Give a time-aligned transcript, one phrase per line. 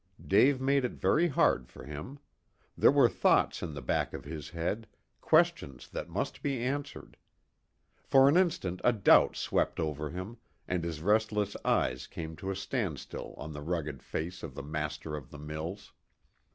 [0.25, 2.17] Dave made it very hard for him.
[2.75, 4.87] There were thoughts in the back of his head,
[5.21, 7.17] questions that must be answered.
[8.01, 10.37] For an instant a doubt swept over him,
[10.67, 15.15] and his restless eyes came to a standstill on the rugged face of the master
[15.15, 15.93] of the mills.